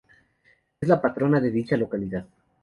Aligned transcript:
Es 0.81 0.89
la 0.89 0.99
patrona 0.99 1.39
de 1.39 1.51
dicha 1.51 1.77
localidad. 1.77 2.25